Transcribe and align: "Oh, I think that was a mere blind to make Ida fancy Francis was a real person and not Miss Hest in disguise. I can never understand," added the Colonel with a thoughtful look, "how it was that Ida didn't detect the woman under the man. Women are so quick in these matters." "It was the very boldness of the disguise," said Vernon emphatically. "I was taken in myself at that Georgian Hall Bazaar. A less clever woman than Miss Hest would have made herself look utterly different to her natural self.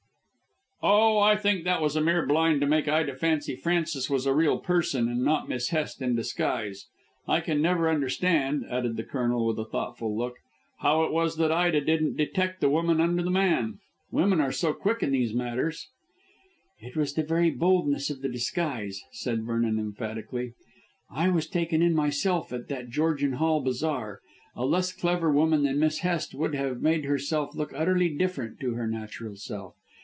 "Oh, 0.83 1.19
I 1.19 1.35
think 1.35 1.63
that 1.63 1.79
was 1.79 1.95
a 1.95 2.01
mere 2.01 2.25
blind 2.25 2.59
to 2.61 2.65
make 2.65 2.87
Ida 2.87 3.13
fancy 3.13 3.55
Francis 3.55 4.09
was 4.09 4.25
a 4.25 4.33
real 4.33 4.57
person 4.57 5.07
and 5.09 5.23
not 5.23 5.47
Miss 5.47 5.69
Hest 5.69 6.01
in 6.01 6.15
disguise. 6.15 6.87
I 7.27 7.39
can 7.39 7.61
never 7.61 7.87
understand," 7.87 8.65
added 8.67 8.97
the 8.97 9.03
Colonel 9.03 9.45
with 9.45 9.59
a 9.59 9.65
thoughtful 9.69 10.17
look, 10.17 10.37
"how 10.79 11.03
it 11.03 11.11
was 11.11 11.35
that 11.37 11.51
Ida 11.51 11.81
didn't 11.81 12.17
detect 12.17 12.61
the 12.61 12.69
woman 12.69 12.99
under 12.99 13.21
the 13.21 13.29
man. 13.29 13.77
Women 14.09 14.41
are 14.41 14.51
so 14.51 14.73
quick 14.73 15.03
in 15.03 15.11
these 15.11 15.35
matters." 15.35 15.87
"It 16.79 16.95
was 16.95 17.13
the 17.13 17.21
very 17.21 17.51
boldness 17.51 18.09
of 18.09 18.23
the 18.23 18.29
disguise," 18.29 19.03
said 19.11 19.43
Vernon 19.43 19.77
emphatically. 19.77 20.55
"I 21.11 21.29
was 21.29 21.45
taken 21.45 21.83
in 21.83 21.93
myself 21.93 22.51
at 22.51 22.69
that 22.69 22.89
Georgian 22.89 23.33
Hall 23.33 23.61
Bazaar. 23.61 24.19
A 24.55 24.65
less 24.65 24.91
clever 24.93 25.31
woman 25.31 25.61
than 25.61 25.77
Miss 25.79 25.99
Hest 25.99 26.33
would 26.33 26.55
have 26.55 26.81
made 26.81 27.05
herself 27.05 27.53
look 27.53 27.71
utterly 27.75 28.09
different 28.09 28.59
to 28.61 28.73
her 28.73 28.87
natural 28.87 29.35
self. 29.35 29.75